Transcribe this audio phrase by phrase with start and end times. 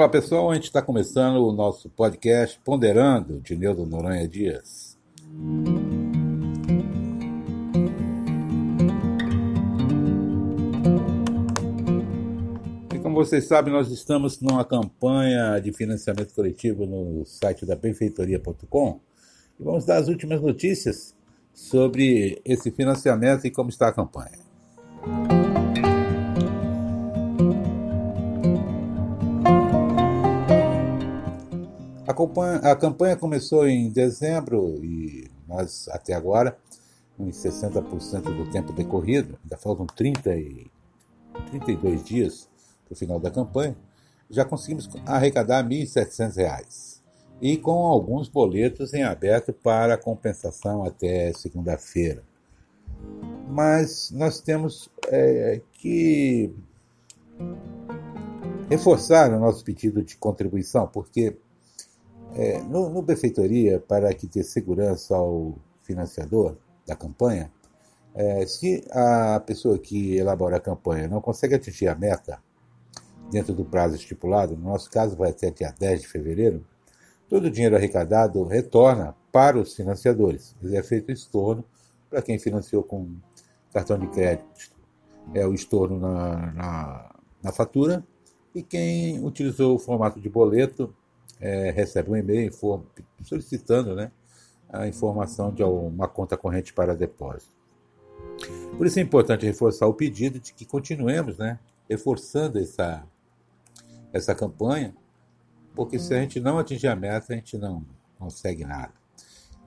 [0.00, 4.98] Olá pessoal, a gente está começando o nosso podcast Ponderando de Neudo Noronha Dias.
[12.94, 19.00] E como vocês sabem, nós estamos numa campanha de financiamento coletivo no site da benfeitoria.com
[19.60, 21.14] e vamos dar as últimas notícias
[21.52, 24.49] sobre esse financiamento e como está a campanha.
[32.62, 36.56] A campanha começou em dezembro e nós, até agora,
[37.18, 40.70] uns 60% do tempo decorrido, ainda faltam 30 e
[41.50, 42.48] 32 dias
[42.84, 43.76] para o final da campanha,
[44.28, 47.00] já conseguimos arrecadar R$ 1.700
[47.40, 52.22] e com alguns boletos em aberto para compensação até segunda-feira.
[53.48, 56.54] Mas nós temos é, que
[58.68, 61.36] reforçar o nosso pedido de contribuição, porque
[62.34, 67.50] é, no, no Benfeitoria, para que dê segurança ao financiador da campanha,
[68.14, 72.42] é, se a pessoa que elabora a campanha não consegue atingir a meta
[73.30, 76.64] dentro do prazo estipulado, no nosso caso vai até dia 10 de fevereiro,
[77.28, 80.56] todo o dinheiro arrecadado retorna para os financiadores.
[80.64, 81.64] É feito estorno
[82.08, 83.14] para quem financiou com
[83.72, 84.72] cartão de crédito.
[85.32, 88.04] É o estorno na, na, na fatura.
[88.52, 90.92] E quem utilizou o formato de boleto
[91.40, 92.52] é, recebe um e-mail
[93.22, 94.12] solicitando né,
[94.68, 97.58] a informação de uma conta corrente para depósito.
[98.76, 103.04] Por isso é importante reforçar o pedido de que continuemos né, reforçando essa,
[104.12, 104.94] essa campanha,
[105.74, 107.84] porque se a gente não atingir a meta, a gente não
[108.18, 108.92] consegue nada.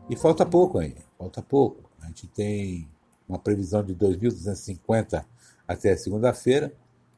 [0.10, 1.90] E falta pouco aí, falta pouco.
[2.02, 2.88] A gente tem
[3.28, 5.26] uma previsão de 2.250
[5.68, 6.74] até segunda-feira,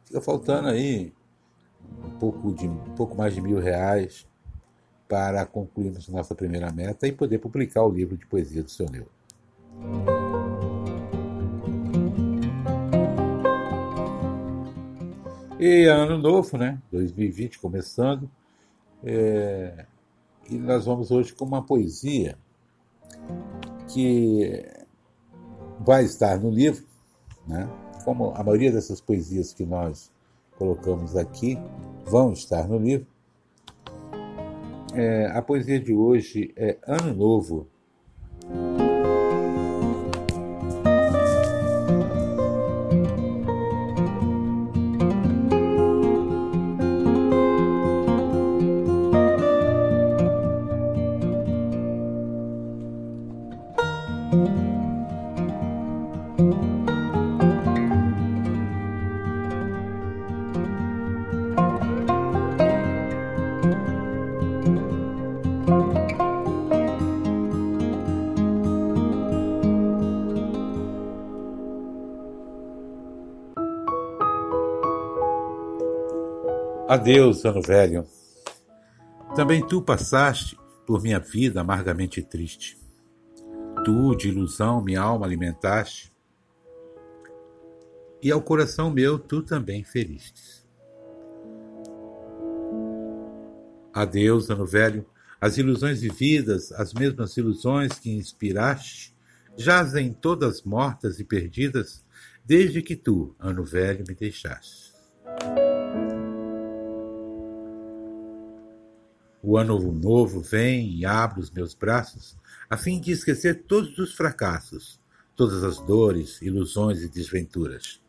[0.05, 1.13] fica faltando aí
[2.03, 4.27] um pouco, de, um pouco mais de mil reais
[5.07, 9.07] para concluirmos nossa primeira meta e poder publicar o livro de poesia do seu Neu.
[15.59, 16.81] E ano novo, né?
[16.91, 18.29] 2020 começando.
[19.03, 19.85] É...
[20.49, 22.37] E nós vamos hoje com uma poesia
[23.87, 24.63] que
[25.79, 26.85] vai estar no livro,
[27.47, 27.69] né?
[28.03, 30.11] Como a maioria dessas poesias que nós
[30.57, 31.57] colocamos aqui
[32.05, 33.07] vão estar no livro,
[34.95, 37.67] é, a poesia de hoje é Ano Novo.
[76.87, 78.05] Adeus, ano velho.
[79.35, 82.77] Também tu passaste por minha vida amargamente triste.
[83.83, 86.13] Tu, de ilusão, minha alma alimentaste,
[88.21, 90.63] e ao coração meu tu também feristes.
[93.91, 95.07] Adeus, ano velho,
[95.41, 99.17] as ilusões vividas, as mesmas ilusões que inspiraste,
[99.57, 102.05] jazem todas mortas e perdidas,
[102.45, 104.94] desde que tu, ano velho, me deixaste.
[109.47, 112.35] O ano novo vem e abre os meus braços
[112.67, 114.99] a fim de esquecer todos os fracassos,
[115.35, 118.01] todas as dores, ilusões e desventuras.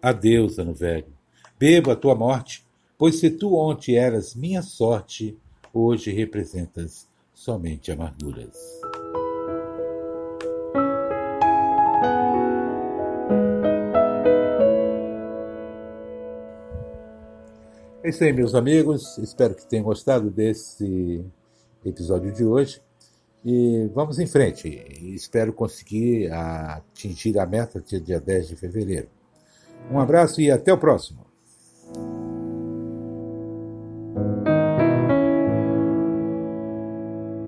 [0.00, 1.12] Adeus, ano velho.
[1.58, 2.66] Bebo a tua morte,
[2.96, 5.36] pois se tu ontem eras minha sorte,
[5.70, 8.56] hoje representas somente amarguras.
[18.06, 19.18] É isso aí, meus amigos.
[19.18, 21.24] Espero que tenham gostado desse
[21.84, 22.80] episódio de hoje.
[23.44, 24.68] E vamos em frente.
[25.12, 29.08] Espero conseguir atingir a meta dia 10 de fevereiro.
[29.90, 31.26] Um abraço e até o próximo.